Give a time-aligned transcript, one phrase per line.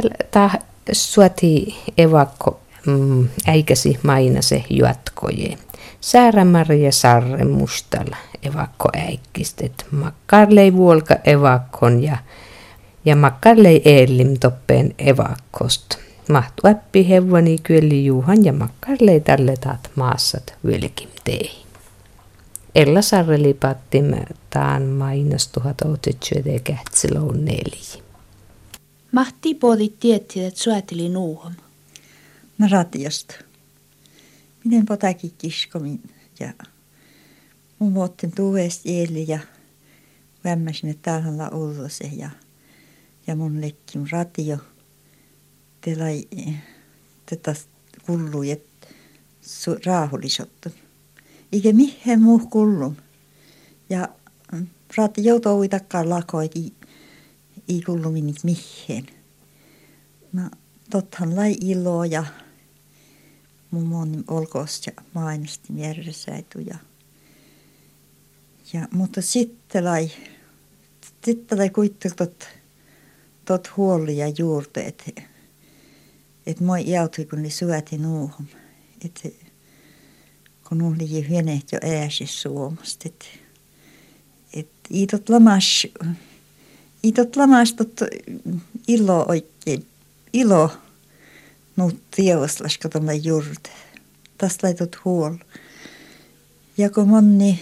[0.00, 0.50] Täällä ta
[0.92, 3.98] suoti evakko mm, äikäsi
[4.70, 5.58] juotkoje.
[6.00, 9.86] Säärämaria Sarre Mustalla evakko äikkistet.
[9.90, 12.16] Makkarlei vuolka evakkon ja,
[13.04, 15.98] ja makkarlei eellim toppeen evakkosta.
[16.30, 21.50] Mahtu äppi hevoni kyöli juuhan ja makkarlei tälle taat maassat vilkim tei.
[22.74, 24.04] Ella Sarreli pattim
[24.50, 28.09] taan mainos 1900 kähtsilöun neljä.
[29.12, 31.52] Mahti poodi tietti, että sueteli nuuhom.
[32.58, 33.34] No radiosta.
[34.64, 36.02] Miten potakin kiskomin
[36.40, 36.52] ja
[37.78, 39.38] mun muottin tuudesta eilen ja
[40.44, 42.30] vämmäsin, että täällä on se ja,
[43.26, 44.58] ja mun lekkim radio.
[45.80, 46.28] Telai,
[47.26, 47.54] tätä
[48.06, 48.86] kullui, että
[49.86, 50.68] raahulisottu.
[51.52, 52.96] Eikä mihin muu kullun.
[53.90, 54.08] Ja
[54.96, 56.50] radio toui takkaan lakoi,
[57.68, 59.06] ei kuulu minit mihin.
[60.32, 60.42] No,
[60.90, 62.24] tothan lai iloa ja
[63.70, 66.78] mun moni olkoos ja mainosti järjessäitu ja,
[68.72, 70.10] ja mutta sitten lai,
[71.24, 72.48] sitten lai kuitenkin tot,
[73.44, 75.22] tot huoli ja juurte, että
[76.46, 78.48] et moi jautui kun ne syöti nuuhun.
[79.04, 79.28] Että
[80.68, 83.08] kun oli hienet jo ääsis suomasta.
[83.08, 83.26] Että
[84.52, 85.86] et iitot lamas
[87.02, 88.00] Itot lamastot
[88.88, 89.86] ilo oikein,
[90.32, 90.72] ilo
[91.76, 93.70] nuut tievoslas katomme juurte.
[94.38, 95.34] Tästä laitot huol.
[96.78, 97.60] Ja kun monni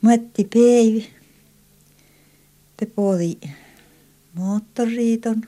[0.00, 1.10] matti päivi,
[2.76, 3.36] te poodi
[4.34, 5.42] moottoriiton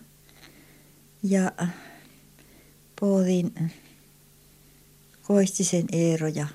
[1.23, 1.53] ja
[3.01, 3.73] poodin
[5.23, 6.47] koistisen Eero ja,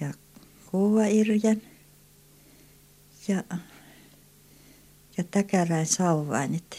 [0.00, 0.14] ja
[0.70, 1.62] kuva Irjan
[3.28, 3.44] ja
[5.22, 6.76] ja täkärään sauvain, että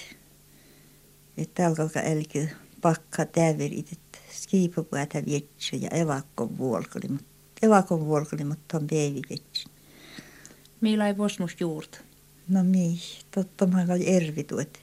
[1.37, 2.49] että alkaa elky
[2.81, 7.25] pakka täverit, että skiipupuätä vietsä ja evakon vuolkoli, mutta
[7.61, 9.69] evakon vuolkoli, mutta on päivi vietsä.
[10.81, 11.97] Millä ei vosmus juurta?
[12.47, 12.99] No mii,
[13.31, 14.79] totta mä oli ervitu, että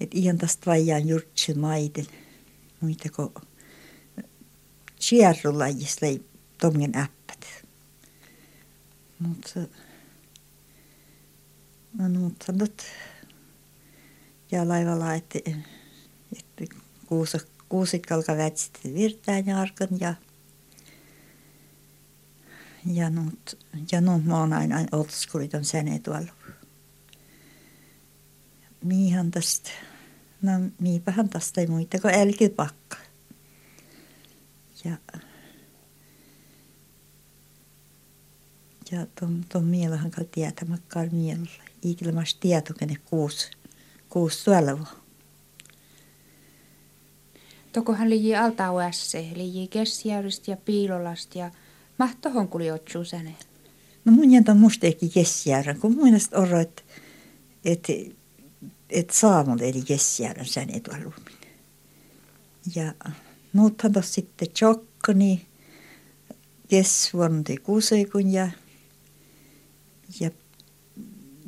[0.00, 2.06] että ihan tästä vajaan jurtsi maiden,
[2.80, 3.34] muita kuin
[4.98, 6.24] sierrulajissa ei
[6.60, 7.46] tomgen äppät.
[9.18, 9.60] Mutta
[11.98, 12.82] No nuuttanut
[14.50, 15.38] ja laivalla, että,
[16.38, 16.74] että
[17.06, 20.14] kuusi, kuusikkalka vätsit virtään ja arkan ja
[22.86, 23.58] ja nuut,
[23.92, 26.32] ja nuut mä oon aina oltskulit on säne tuolla.
[28.84, 29.70] Miihan tästä,
[30.42, 32.96] no miipähän tästä ei muita kuin älkypakka.
[34.84, 34.96] Ja
[38.92, 39.06] ja
[39.52, 43.50] tuon, mielahan kai tietämäkkään mielellä ilmas tietokene kuusi,
[44.08, 44.86] kuusi suolava.
[47.72, 51.50] Tokohan liiji altauässe, liiji Kessijärjistä ja Piilolasta ja
[51.98, 53.34] mahtohon kuli otsuu säne.
[54.04, 56.82] No mun jäntä musteekin Kessijärjän, kun mun mielestä oro, että
[57.64, 57.86] et,
[58.90, 61.14] et saamun eli Kessijärjän säne tuolla
[62.74, 62.94] Ja
[63.52, 65.46] nuuthan tos sitten tjokkani,
[66.68, 68.50] Kessuon kuuseikun ja,
[70.20, 70.30] ja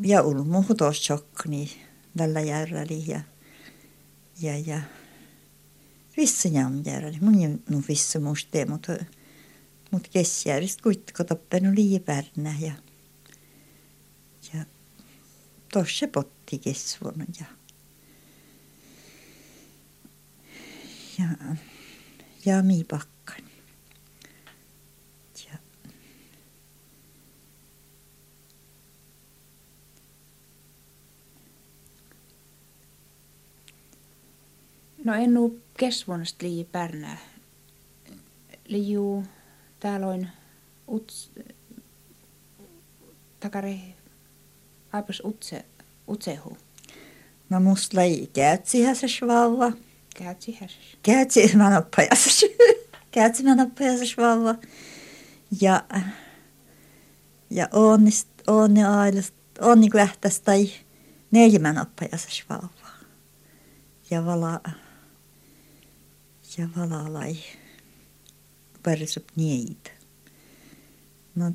[0.01, 1.71] ja ulmu tossokni
[2.17, 3.21] tällä järjellä ja
[4.41, 4.81] ja ja
[6.85, 8.93] järjellä mun nu vissa muste mutta
[9.91, 12.73] mut kesjärjest kuitenkin tappenu liipärnä ja
[14.55, 14.65] ja
[15.73, 17.47] tossa potti kesvon ja
[21.19, 21.57] ja
[22.45, 22.85] ja mi
[35.13, 37.19] No en oo kesvuonesta lii pärnää.
[38.69, 39.25] Liiu
[39.81, 40.29] täällä on
[40.89, 41.31] uts,
[43.41, 43.79] takare
[44.93, 45.65] aipas utse,
[46.09, 46.57] utsehu.
[47.51, 49.73] No musta lai käytsihäsä vauva.
[50.17, 50.77] Käytsi häsä.
[51.03, 52.47] Käytsi manoppajassa.
[53.11, 54.55] Käytsi manoppajassa vauva.
[55.61, 55.85] Ja,
[57.51, 60.71] ja onnist, onni ailast, onni lähtäs tai
[61.31, 62.89] neljä manoppajassa vauva.
[64.11, 64.61] Ja vala
[66.59, 67.37] ja valalai
[68.83, 69.91] pärsöp niitä.
[71.35, 71.53] No,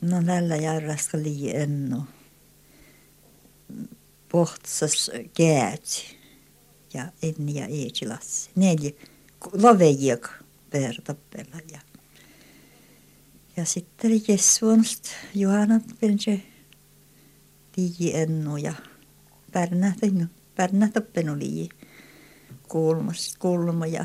[0.00, 2.04] no näillä järjestä lii ennu.
[4.32, 6.18] Pohtsas käätsi
[6.94, 8.50] ja enni ja eetsilassi.
[8.54, 8.90] Neljä
[9.52, 10.28] lovejik
[10.72, 11.80] vertappella ja
[13.58, 15.04] ja sitten oli Jessuonst
[15.34, 16.42] Juhanat Pelse
[17.72, 18.74] tiiji ennu ja
[19.52, 21.30] pärnähtäin pärnä toppen
[22.68, 24.04] oli kuulmas, kuulma ja,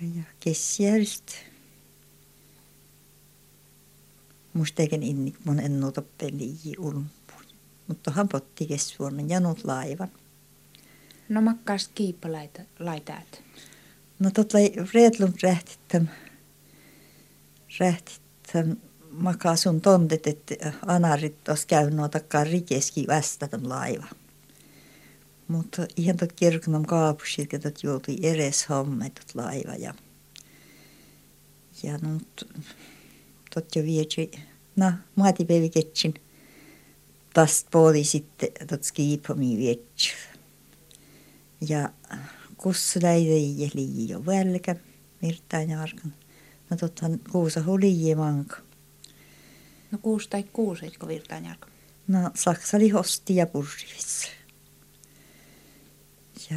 [0.00, 1.32] ja, ja kessiäristä.
[4.52, 7.44] Musta eikä inni, mun en nuuta peliä ulmpuun.
[7.88, 10.08] Mutta hän potti kesvuonna janut laivan.
[11.28, 12.28] No makkaast kiippa
[12.78, 13.42] laitaat.
[14.18, 14.58] No totta
[14.94, 16.06] reetlun rähtittäm,
[17.80, 18.76] rähtittäm
[19.10, 24.06] makaa sun tontet, että anarit tos käy noitakaan rikeski västätön laiva.
[25.48, 29.94] Mutta ihan tot kirknam kaapusit, että tot joutui edes hommetut laiva ja
[31.82, 32.48] ja nyt
[33.54, 34.30] tot jo vietsi,
[34.76, 36.14] no maatipäivi ketsin,
[37.34, 40.12] tästä puoli sitten tot skiipami vietsi.
[41.68, 41.88] Ja
[42.56, 44.76] kus läidei ja liio välkä,
[45.22, 46.14] mirtaan ja arkan.
[46.70, 48.56] No tottahan kuusa oli manka.
[49.90, 51.56] No kuusi tai kuusi, etkö virtaan?
[52.08, 54.28] No saksa oli hosti ja purrivissa.
[56.50, 56.56] Ja,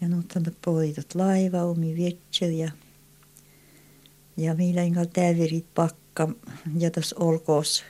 [0.00, 0.24] ja on
[0.64, 2.70] poitot laiva omi vietsel ja
[4.36, 6.28] ja millä ingal täverit pakka
[6.78, 7.84] ja tos olkoos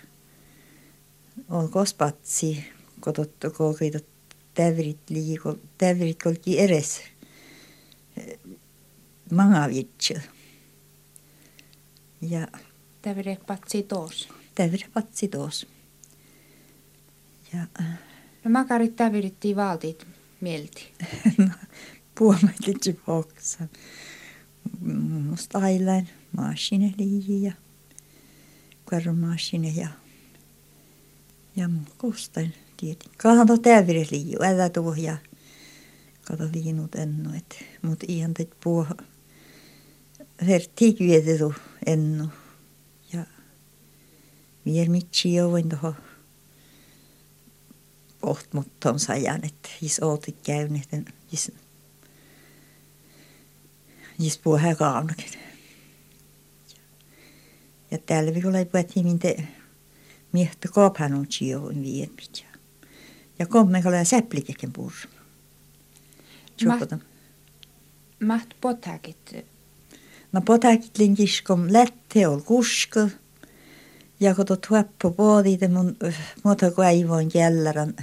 [1.50, 2.64] olkoos patsi
[3.00, 4.06] kotottu kolkitot
[4.54, 7.00] täverit liiko täverit kolki eres
[9.32, 10.20] manga vietsel.
[12.20, 12.46] Ja
[13.02, 14.28] Tävire patsi toos.
[14.54, 15.66] tävire patsi toos.
[17.52, 17.66] Ja
[18.44, 20.06] No makarit tävirittiin valtiit
[20.40, 20.92] mielti.
[21.38, 21.48] no,
[22.18, 23.70] puomelit boksan.
[25.30, 27.52] Musta ailain maasine liiji ja
[28.84, 29.88] karmaasine ja
[31.56, 33.12] ja kustain tietin.
[33.16, 35.16] Kato tävire liiju, älä tuo ja
[36.24, 38.86] kato liinut ennu, et mut ihan teit puo
[40.46, 41.54] hertti kyetetu
[41.86, 42.28] ennu
[43.12, 43.24] ja
[44.66, 45.68] vier mitsi join
[48.22, 50.88] toho oht muttom sajan, että jis ootit käynyt,
[54.18, 55.40] jis puhuu kaunkin.
[57.90, 59.48] Ja tällä viikolla ei puhuttiin minte
[60.32, 62.44] miehtä kophan on chion viemit.
[63.38, 65.12] Ja kommekalla ja säplikeken purma.
[68.20, 69.46] Maht, potakit.
[70.32, 73.08] No potakit linkis kom lätte ol kuska.
[74.20, 75.96] Ja kun tuot huoppu poodite mun
[76.44, 77.94] muuta kuin aivoin källäran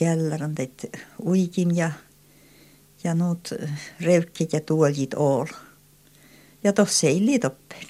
[0.00, 0.86] källäran teit
[1.24, 1.90] uikin ja,
[3.04, 3.48] ja nuut
[4.00, 5.46] revkit ja tuoljit all.
[6.64, 7.86] Ja tossa ei liitoppen.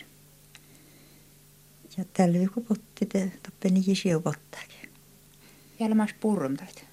[1.96, 4.90] Ja tällä viikolla potti te toppen niin siu pottaakin.
[5.80, 6.84] Jälmäs purrumtait.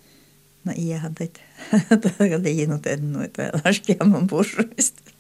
[0.66, 1.42] No ihan teit
[2.44, 5.12] liinut ennu, että laskiamman purrumista.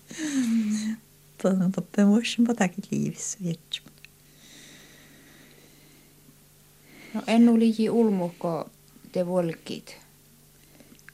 [1.41, 3.81] Tuon toppen voisin potakin liivissä vietsä.
[7.13, 8.69] No en oli ulmuhko
[9.17, 9.97] te volkit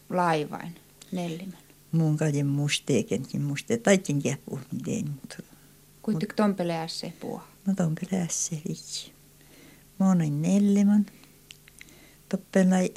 [0.10, 0.76] laivain
[1.12, 1.58] nellimän.
[1.92, 5.38] Mun kaljen musteekenkin muste, taitin kiepuu miten, mutta
[6.02, 7.48] Kuitenkin tompele se puha.
[7.66, 9.12] no ton perässä liitsi.
[9.98, 11.06] Monin nellimän.
[12.30, 12.94] Toppelai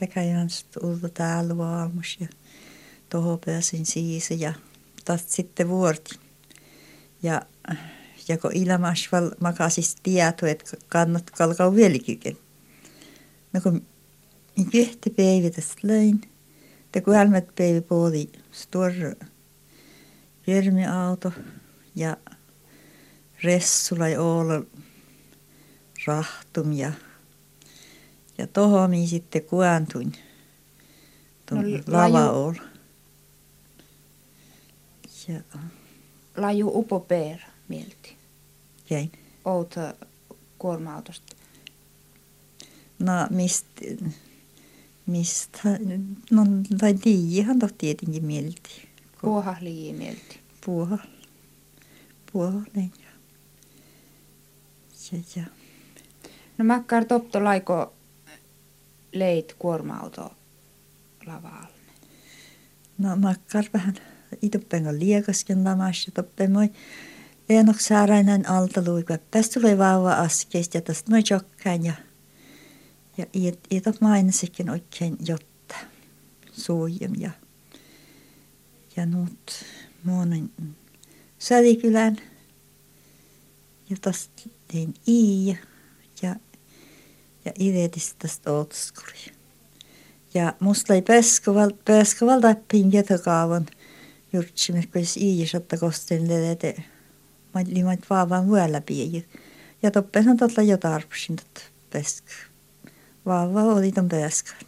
[0.00, 2.28] Pekäjänstä ulta täällä valmus ja
[3.08, 4.52] toho pääsin siis ja
[5.04, 6.18] taas sitten vuorti.
[7.22, 7.42] Ja,
[8.28, 12.38] ja kun ilmasval makasis tieto, että kannat kalkau vieläkin.
[13.52, 13.91] No kun
[14.74, 16.20] yhtä päivä tästä löin,
[16.92, 18.92] te kun helmet päivä puoli stor
[20.86, 21.32] auto
[21.94, 22.16] ja
[23.42, 24.22] Ressula ja
[26.06, 26.92] rahtum ja,
[28.38, 30.12] ja tohomi sitten kuantuin
[31.48, 32.62] tuon No, lava Oola.
[35.28, 35.58] Ja
[36.36, 38.16] Laju upo peer mielti.
[38.90, 39.12] jäin.
[39.44, 39.94] Outa
[40.58, 41.36] kuorma-autosta.
[42.98, 43.80] No mistä,
[45.12, 45.78] mistä,
[46.30, 46.46] no
[46.78, 46.94] tai
[47.58, 48.88] toh tietenkin mielti.
[49.20, 50.40] Puoha lii mielti.
[50.66, 50.98] Puoha,
[52.32, 53.12] puoleen ja,
[55.12, 55.44] ja, ja.
[56.58, 57.92] No makkar topto laiko
[59.12, 60.32] leit kuorma-auto
[61.26, 61.68] lavalle.
[62.98, 63.94] No makkar vähän
[64.42, 66.70] itupengan liekasken lamas ja toppen moi
[67.48, 69.18] Leenok saarainen alta luikua.
[69.30, 71.92] Tästä tulee vauva askeista ja tästä moi jokkaan ja
[73.18, 73.26] ja
[73.70, 75.74] ietop mainosikin oikein jotta
[76.52, 77.30] suujum ja
[78.96, 79.64] ja nyt
[80.04, 80.50] monen
[81.38, 82.16] Sälikylän
[83.90, 85.48] ja tästä tein i
[86.22, 86.36] ja
[87.44, 89.32] ja, ivetistä tästä Ootskuri.
[90.34, 93.66] Ja musta ei peskoval, peskoval tappin jätökaavan
[94.32, 96.74] jurtsimme, kun i satta kosten lelete.
[97.54, 99.28] Mä limat vaavan vyöllä pieni.
[99.82, 102.24] Ja toppesan totta jo tarpsin, että pesk.
[103.26, 104.60] Vauva oli ton pääskään.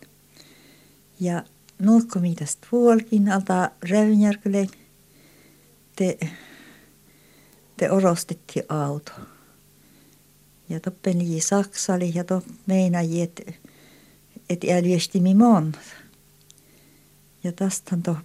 [1.20, 1.42] Ja
[1.78, 4.68] nurkko mitästä puolkin alta Räynjärkelen
[5.96, 6.18] te,
[7.76, 9.12] te orostettiin auto.
[10.68, 13.52] Ja toppeni Saksali ja to meinaji, että
[14.48, 15.78] et äljeesti mi monta.
[17.44, 18.16] Ja tästä to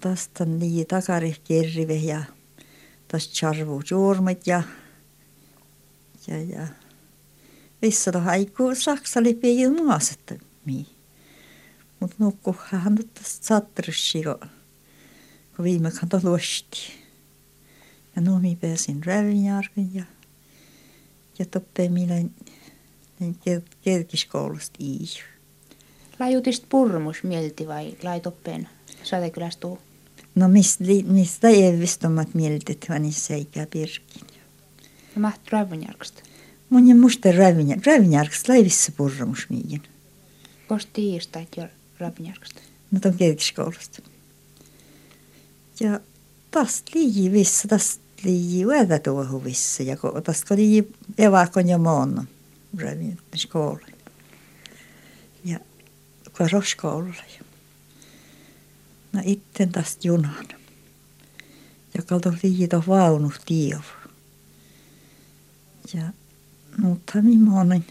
[0.00, 2.24] tästä niin takari kerrive ja
[3.08, 4.62] tästä charvu juurmit ja
[6.28, 6.66] ja ja
[7.82, 10.86] Vissa to haiku Saksali pii maasetta mi.
[12.00, 14.48] Mut nyt tästä sattrussi, kun,
[15.62, 16.78] viime kanto luosti.
[18.16, 20.04] Ja numi pääsin Rävinjärven ja
[21.38, 22.14] ja toppe minä
[23.82, 25.24] kirkiskoulusta iihin.
[26.20, 28.68] Lajutist purmus mielti vai laitoppeen
[29.02, 29.78] Satekylästä tuu?
[30.34, 34.22] No mistä, mistä ei vistomat mieltit, vaan niissä eikä pirkin.
[35.16, 36.22] No mahtu Rävinjärkstä.
[36.70, 37.92] Mun ja musta Rävinjärkstä.
[37.92, 39.82] Rävinjärkstä laivissa purmus miin.
[40.68, 41.68] Kosti tiistait jo
[41.98, 42.60] Rävinjärkstä.
[42.90, 44.02] No ton kirkiskoulusta.
[45.80, 46.00] Ja
[46.50, 49.82] tästä liiji vissa, tästä liiji uätä tuohon vissa.
[49.82, 52.28] Ja kun tästä kun liiji evakon ja moon
[52.78, 53.48] Rävinjärkstä
[55.44, 55.58] Ja
[56.32, 57.22] karoskoululla.
[59.12, 60.48] No itten tästä junan.
[61.94, 63.82] Ja kalto liito vaunu tiev.
[65.94, 66.02] Ja
[66.78, 67.84] mutta millainen.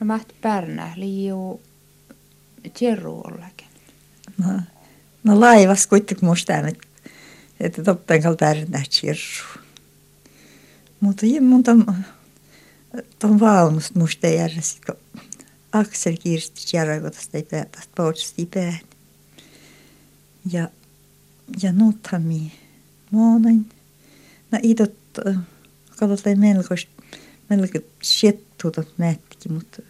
[0.00, 1.62] No mahti pärnä, liiu
[2.78, 3.66] tjerru ollakin.
[4.38, 4.60] No,
[5.24, 6.86] no laivas kuitenkin musta että
[7.60, 9.60] että toppen kalta pärnä tjerru.
[11.00, 11.94] Mutta ei mun ton,
[13.18, 14.96] ton vaunusta musta järjesti, kun
[15.72, 18.96] Aksel kirsti järjestettä ei päätä, pohdista ei päätä.
[20.52, 20.68] Ja,
[21.62, 22.50] ja nythän minä
[23.10, 23.66] monen.
[24.50, 24.94] No idot,
[25.98, 26.74] katsotaan melko,
[27.56, 29.82] melko sjettuutot nätkin, mutta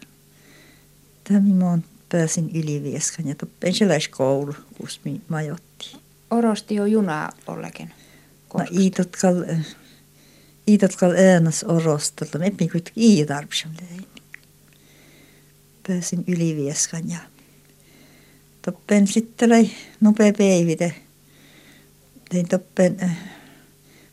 [1.23, 1.77] tämä minä
[2.11, 3.73] pääsin ylivieskan ja toppen
[4.17, 5.99] koulu, kun minä majottiin.
[6.31, 7.91] Orosti jo junaa ollakin.
[8.53, 9.35] No idot kal,
[10.67, 13.71] idot kal äänas orostelta, me epin kuitenkin iitarpsam
[15.87, 17.17] Pääsin ylivieskan ja
[18.61, 20.95] toppen sitten oli nopea päivite.
[22.29, 23.17] Tein toppen äh,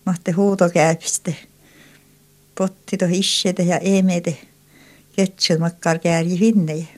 [0.07, 1.37] mahte huutokäypiste.
[2.55, 4.37] Potti to hissete ja emete.
[5.17, 6.89] Ketsun makkar kääri finne.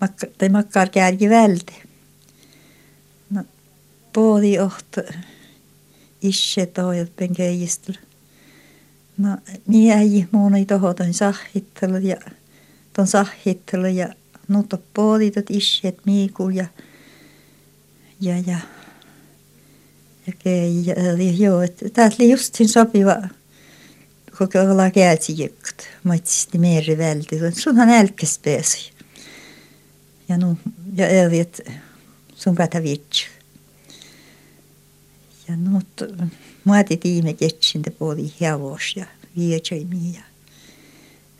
[0.00, 1.74] Makka, tai makkar kääri välde.
[3.30, 3.44] No,
[4.12, 4.98] poodi oht
[6.22, 7.94] isse toijat penkeijistel.
[9.18, 12.16] No, niin äi muun ei tohotan sahittelu ja
[12.92, 14.08] ton sahittelu ja
[14.48, 16.66] nuutta puolitot isset miikul ja
[18.20, 18.58] ja ja
[20.26, 20.94] ja kei ja
[21.38, 23.16] joo että täältä oli just siinä sopiva
[24.38, 27.36] koko olla käytsi jykkt maitsisti meri välti.
[27.58, 28.92] Sunhan älkäs pääsi
[30.28, 30.58] ja nu
[30.94, 31.72] ja eli että
[32.34, 33.26] sun päätä vitsi.
[35.48, 35.86] Ja nuut
[36.64, 40.22] muoti tiime ketsin te puoli hevosia ja vietsäimiä ja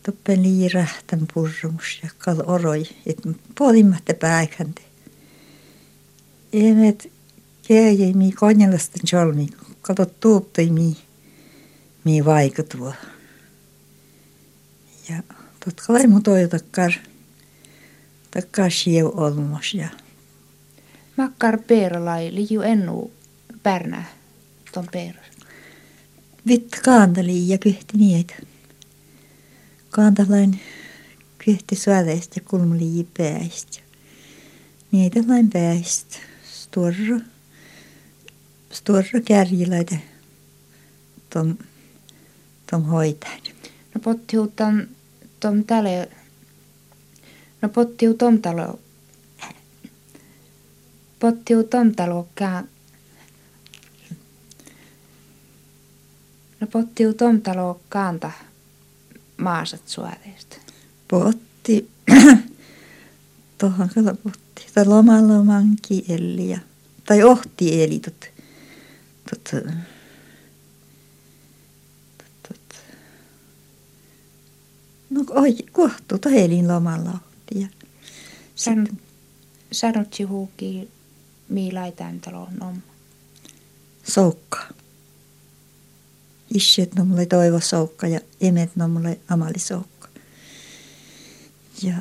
[0.02, 3.28] toppen liirähtän purrumus ja kal oroi, että
[3.58, 4.82] puolimmatte pääkänte.
[6.52, 7.12] Emet
[7.68, 9.48] keijei mi konjalasten jolmi,
[9.82, 10.70] kato tuuptoi
[12.04, 12.94] mi, vaikutua.
[15.08, 15.22] Ja
[15.64, 16.92] totka lai mu toi takkar,
[18.30, 19.88] takkar sieu olmos ja.
[21.16, 23.10] Makkar peeralai liiu ennu
[23.62, 24.04] pärnä
[24.72, 25.26] ton peeras.
[26.46, 28.34] Vitt kaantali ja kyhti niitä
[29.90, 30.60] kantalain
[31.44, 33.80] kyhti suoleista ja kulmuli päästä.
[34.92, 36.18] Niitä lain päästä.
[36.52, 37.20] Stora,
[38.70, 39.96] stora kärjilaita
[41.30, 41.56] tom,
[42.70, 43.42] tom hoitain.
[43.94, 44.82] No pottiu tom,
[45.40, 46.08] tom tälle,
[47.62, 48.78] no pottiu tom talo,
[51.18, 52.68] pottiu tom talo kään,
[56.60, 58.30] No pottiu talo kanta
[59.36, 60.56] maasat suoreista?
[61.08, 61.90] Potti.
[63.58, 64.66] Tuohon kyllä potti.
[64.74, 66.58] Tai lomaloman kieli ja,
[67.04, 68.26] tai ohti eli tot,
[69.30, 69.64] tot, tot,
[75.10, 77.18] no oi, kohtu, tai elin lomalla.
[77.54, 77.68] Ja
[78.54, 78.88] San,
[79.72, 80.88] sanotsi huuki,
[81.48, 82.82] miilaitaan talon on.
[84.04, 84.58] Soukka
[86.54, 90.08] isset no mulle toivo soukka ja emet no mulle amali soukka.
[91.82, 91.94] Ja,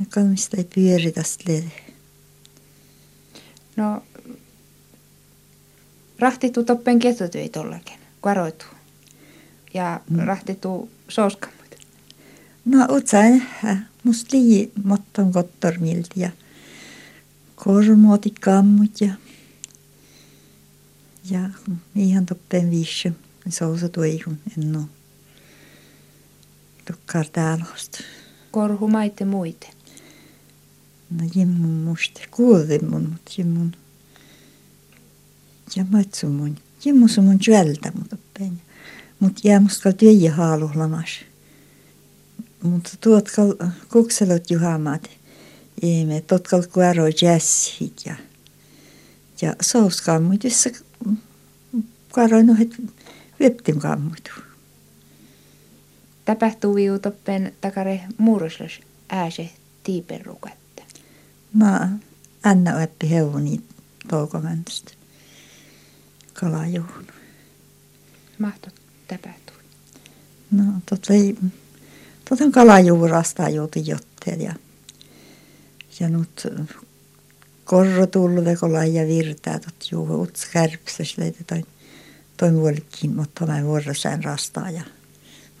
[0.00, 1.22] ja kalmista ei pyöritä.
[3.76, 4.02] No,
[6.18, 8.64] rahtitu toppen ketotyöt tollakin, karoitu.
[9.74, 10.18] Ja mm.
[10.18, 11.56] rahtitu souskamut?
[12.64, 13.42] No utsain
[14.04, 16.30] musta lii motton kottormilti ja
[17.54, 19.12] kormootit kammut ja
[21.30, 21.40] ja
[21.96, 23.12] ihan toppen viisi
[23.48, 24.84] sousa tuihun en oo
[26.84, 27.64] tukkar täällä
[28.50, 29.70] Korhu maite muite.
[31.10, 33.72] No jimmun musta kuulin mun, mutta jimmun
[35.76, 36.56] ja matsu mun.
[36.84, 37.92] Jimmu sun mun juelta.
[37.94, 38.50] Mut jää
[39.60, 41.20] musta kal työjä haaluhlamas.
[42.62, 43.54] Mutta tuot kal
[43.92, 45.10] kukselot juhamaat.
[45.82, 48.14] Eeme, tot kal kuero jazzit ja
[49.42, 50.70] ja souskammuitissa
[52.12, 52.70] karoin nohet
[53.40, 54.30] vyöptin kammuitu.
[56.24, 59.50] Tapahtuu toppen takare muuruslas ääse
[59.82, 60.82] tiiperrukatte.
[61.54, 61.98] Mä
[62.42, 63.60] Anna oppi heuvoni
[64.08, 64.92] toukomäntistä
[66.34, 67.06] kalajuhun.
[68.38, 68.70] Mahto
[69.10, 69.56] tapahtui.
[70.50, 71.36] No, tot oli,
[72.28, 74.54] tot on kalajuurasta joutu jotteen ja,
[76.00, 76.46] ja nyt
[77.64, 81.62] korro tulvekolla ja virtaa tot juhu uts kärpsäs leitä
[82.36, 84.82] toi, muolikin, mutta mä vuorosään rastaa ja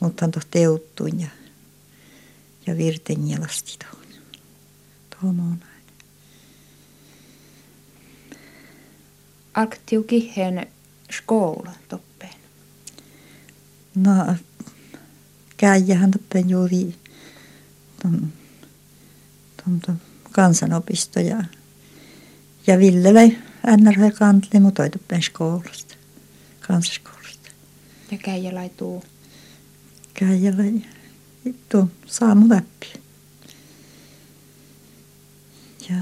[0.00, 1.28] mutta on teuttuin ja,
[2.66, 4.04] ja virten jelasti tuon.
[5.20, 5.84] Tuon on näin.
[9.54, 10.66] Alktiu kihen
[11.10, 12.09] skoula toppeen?
[13.94, 14.36] No,
[15.56, 16.94] käijähän toppeen juuri
[18.02, 18.32] ton,
[19.64, 20.00] ton, ton
[20.32, 21.44] kansanopisto ja,
[22.66, 23.38] ja Ville löi
[23.76, 25.94] NRH kantli, mutta toi toppeen skoulasta,
[26.60, 27.50] kansaskoulasta.
[28.10, 29.04] Ja käijä laituu
[30.14, 30.62] käijällä
[31.68, 33.00] tuo saamu läpi.
[35.90, 35.96] Ja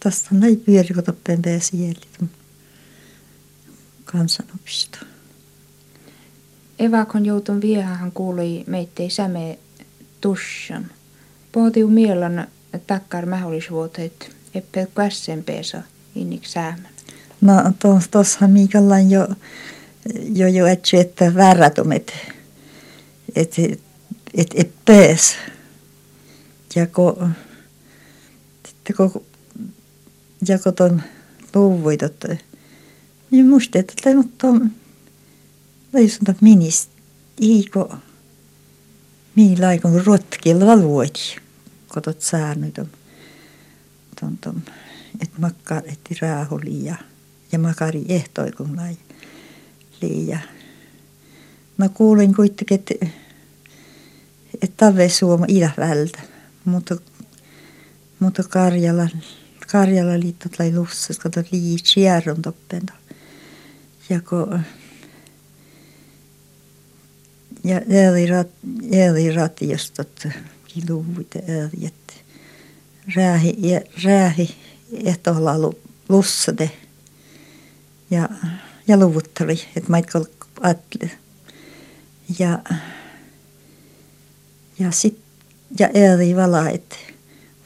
[0.00, 2.26] tästä ei pyörikotoppeen pääsi jäljellä
[4.04, 4.98] kansanopisto.
[6.82, 9.58] Evakon joutun viehahan kuului meittei säme
[10.20, 10.90] tussan.
[11.52, 12.46] Pohtiu mielon
[12.86, 15.82] takkar mahdollisuudet, eppä kässen peesa
[16.14, 16.88] innik säämän.
[17.40, 17.52] No
[18.10, 19.28] tuossa miikälläin jo,
[20.34, 22.12] jo, jo etsy, että väärätumet
[23.36, 23.56] et,
[24.34, 25.36] et, et pääs.
[26.76, 27.32] Ja kun,
[28.68, 29.24] sitten kun,
[30.48, 31.02] ja kun ton
[31.54, 32.36] luvuit, että
[33.30, 34.46] niin musta, että mutta
[35.92, 36.90] leisonta minist,
[37.42, 37.94] iiko,
[39.36, 41.36] millä aikon rotkilla luoti,
[41.92, 42.88] kun tot säännöt on,
[44.20, 44.62] ton, ton,
[45.20, 46.96] että makkar, että raahuli ja,
[47.52, 48.96] ja makari ehtoi kun lai
[50.02, 50.42] liian.
[51.76, 53.06] Mä kuulin kuitenkin, että
[54.62, 56.20] että Tave Suomi idävältä,
[56.64, 56.96] mutta,
[58.18, 59.08] mutta Karjala,
[59.72, 62.82] Karjala liitto tai lussas, kun tuot lii kierron toppen.
[64.10, 64.60] Ja kun
[67.64, 68.48] ja eli rat,
[68.92, 70.04] eli ratiosta
[70.64, 72.14] kiluvuita eli, että
[73.14, 74.54] räähi, ja, räähi
[75.04, 75.74] ehtoilla
[76.08, 76.70] lussade
[78.10, 78.28] ja,
[78.88, 80.24] ja luvuttari, että maitkal
[80.60, 81.12] ajatteli.
[82.38, 82.58] Ja
[84.78, 85.18] ja sit,
[85.78, 86.96] ja eri vala, että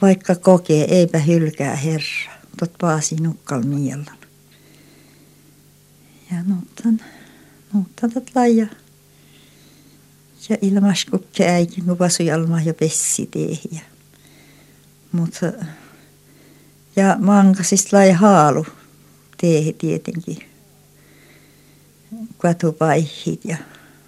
[0.02, 2.36] vaikka kokee, eipä hylkää Herra.
[2.58, 4.18] Tot paasi nukkal miellan.
[6.30, 7.00] Ja nuuttan,
[7.72, 8.66] nuuttan tot laja.
[10.48, 13.82] Ja ilmaskukke äikin, kun vasujalma ja pessi tehiä.
[15.12, 15.52] Mutta,
[16.96, 18.66] ja mankasis lai haalu
[19.40, 20.38] teehi tietenkin.
[22.38, 23.56] Katupaihit ja,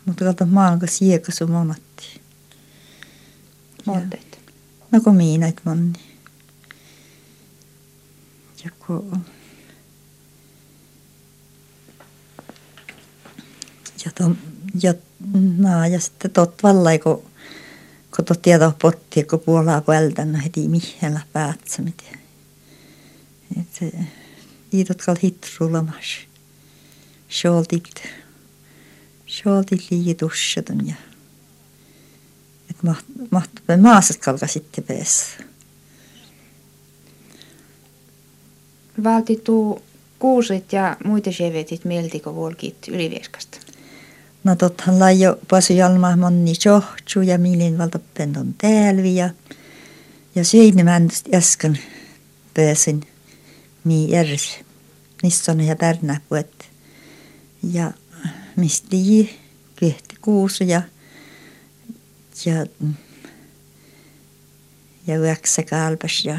[0.07, 2.20] mutta kato mankas jiekasu monatti.
[3.85, 4.38] Montet.
[4.90, 5.98] No kun miinat monni.
[8.64, 9.24] Ja kun...
[14.05, 14.31] Ja, to,
[14.83, 14.94] ja,
[15.59, 17.22] no, ja sitten tot vallai, kun,
[18.16, 22.04] kun tot tiedä potti, kun puolaa puoleltaan heti mihellä päätsämit.
[23.61, 23.96] Että
[24.74, 26.18] iidot kal hitrulamas.
[27.28, 28.02] Sjoltit,
[29.26, 30.94] sjoltit liitussetun ja
[32.83, 35.44] maht, mahtui maasat kalka sitten peessä.
[39.04, 39.83] Valtitu
[40.18, 43.67] kuusit ja muita sevetit mieltikö volkit ylivieskasta?
[44.44, 49.31] No tothan laajo pasu jalma monni johtu ja milin valta pendon täälvi ja,
[50.35, 51.79] ja seinämäntästä äsken
[52.55, 53.07] pääsin
[53.85, 54.59] mi eris.
[55.22, 56.68] Nisson ja Pärnä puet.
[57.62, 57.92] Ja
[58.57, 58.96] mistä
[59.77, 60.83] kehti kuusu ja
[62.46, 62.66] ja,
[65.07, 66.38] ja yöksä kalpas ja,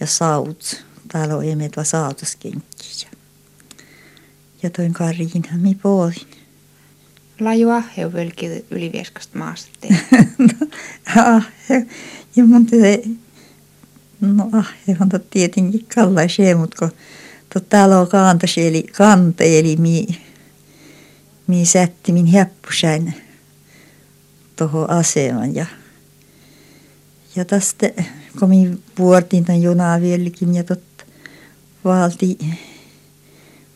[0.00, 0.84] ja saut.
[1.14, 3.06] On emet va sautuskenkki.
[4.62, 6.41] Ja, toin karjin mi poolin.
[7.42, 9.70] Laju ahhe velki ylivieskasta maasta
[11.16, 11.86] ahhe.
[12.36, 13.02] Ja mun te,
[14.20, 20.06] no ahhe on tietenkin kallaisia, mutta kun täällä on kantaseli, kanteeli, mi,
[21.46, 23.14] mi sätti min heppusäin
[24.56, 25.66] tuohon aseman ja
[27.36, 27.90] ja tästä
[28.38, 30.82] kun minä puortin tämän junaa vieläkin ja tot
[31.84, 32.38] valti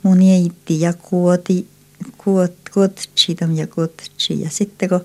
[0.03, 1.69] mun eitti ja kuoti,
[2.19, 4.41] kuot, kuotsi ja kuotsi.
[4.41, 5.05] Ja sitten kun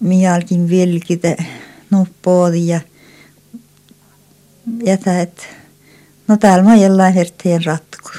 [0.00, 1.44] minä alkin vilkitä
[1.90, 2.80] nuppoodi ja
[4.84, 5.42] jätä, että
[6.28, 8.10] no täällä mä jollain herteen ratku.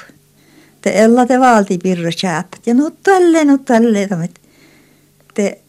[0.81, 4.09] Te ella te valti pirra chääpät ja no tälle, no tälle,
[5.33, 5.61] te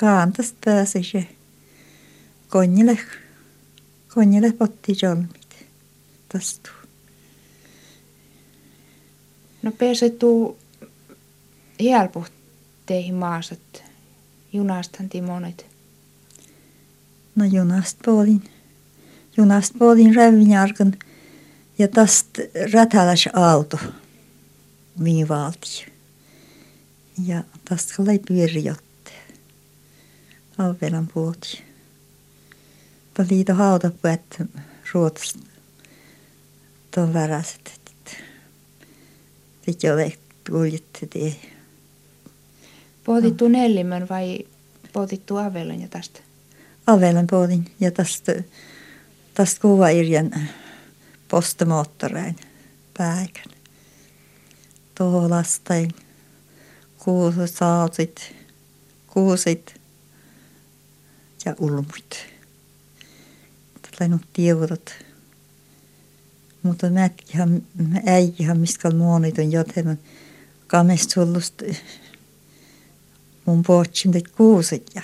[0.00, 1.28] kaantas pääsi se
[2.48, 2.98] konjille,
[4.14, 5.66] konjille potti jolmit
[6.32, 6.70] tastu.
[9.62, 9.72] No
[10.18, 10.58] tuu
[11.80, 12.32] helpot
[12.86, 13.84] teihin maasat.
[14.52, 15.66] Junastan monet.
[17.34, 18.42] No junast poolin.
[19.36, 20.92] Junast poolin rävinjarkan
[21.78, 23.78] ja tästä rätäläs auto
[25.04, 25.86] viivalti.
[27.26, 29.12] Ja tästä kalai pyörijotte.
[30.58, 31.64] Avelan puoti.
[33.30, 34.42] Liito hautapuet
[34.92, 35.38] Ruotsista.
[36.94, 37.80] Tuon väräset.
[39.66, 39.96] Sitten jo
[40.50, 41.55] kuljetti tie.
[43.06, 44.38] Pohdittu Nellimön vai
[44.92, 46.20] pohdittu Avelon ja tästä?
[46.86, 48.32] Avelon pohdin ja tästä,
[49.34, 50.30] tästä kuva irjan
[51.28, 52.36] postomoottorein
[52.98, 53.52] päikän.
[54.94, 55.90] Tuohon lastain
[56.98, 58.34] kuusit, sautit,
[59.06, 59.80] kuusit
[61.44, 62.16] ja ulmut
[64.00, 64.90] läinud tiedot.
[66.62, 67.62] Mutta mätkihän,
[68.06, 69.98] äikihän, mistä muonit on joten
[70.66, 71.62] kamest sullust
[73.46, 75.02] mun pohtsin teet kuuset ja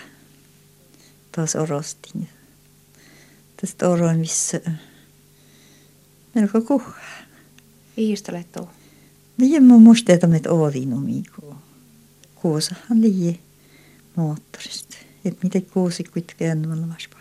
[1.32, 2.28] taas orostin.
[3.60, 4.60] Tästä oroin, missä
[6.34, 7.22] melko kuhaa.
[7.96, 8.70] Viistolet tuo.
[9.38, 11.56] Niin mun musta, että met oodin omiiko.
[12.34, 13.38] Kuusahan liian
[14.16, 14.96] moottorista.
[15.24, 17.16] Että miten kuusi kuitenkin on vaspa.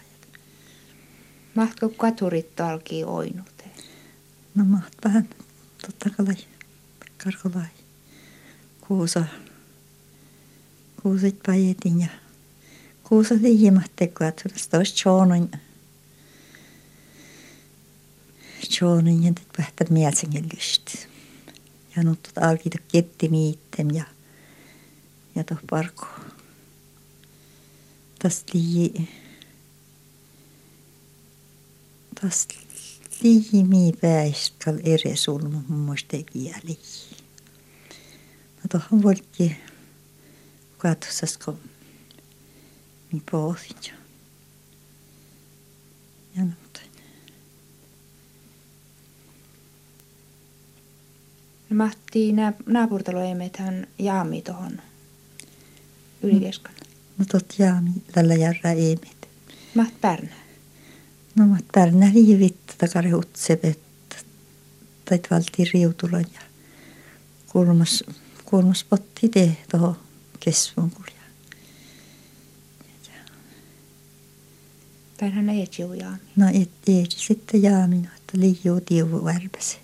[1.55, 3.63] Mahtko katurit talki oinut?
[4.55, 5.29] No maht vähän
[5.81, 6.36] totta kai
[7.23, 7.67] karkolai.
[8.88, 9.25] Kuusa.
[11.03, 12.07] Kuusit pajetin ja
[13.03, 15.51] kuusa liimat tekoa tuosta olisi tjoonoin.
[18.69, 20.95] Tjoonoin ja nyt vähtät mielsingen lyst.
[21.95, 24.03] Ja nyt alkita ketti miitten ja
[25.35, 26.07] ja tuoh parko.
[28.19, 29.07] Tästä liian
[32.21, 32.47] tas
[33.21, 36.79] liimi päiskal ere sulmu muista kieli.
[38.57, 39.55] No tuohon voikin
[40.82, 41.60] katsosas, kun
[43.12, 43.94] mi pohdin jo.
[46.36, 46.62] Ja noin.
[51.72, 52.34] No mahtii
[52.65, 54.82] naapurtaloemethän jaami tuohon
[56.24, 56.74] ylivieskan.
[57.17, 59.30] No tot jaami tällä järrä emet.
[59.76, 60.36] Maht Pärnä.
[61.36, 63.80] No mä täällä riivit takari utsepet
[65.06, 66.41] tai valti riutulan ja
[67.52, 68.04] kulmas,
[68.46, 69.98] kulmas potti te tuohon
[70.45, 71.21] kesvun kulja.
[75.17, 76.17] Tähän ei jaami.
[76.36, 79.77] No et, ei sitten jaamina, että liiuu tiuvu värpäse.